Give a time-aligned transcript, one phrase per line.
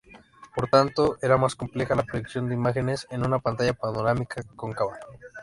[0.55, 4.97] Por tanto, era más compleja la proyección de imágenes en una pantalla panorámica cóncava.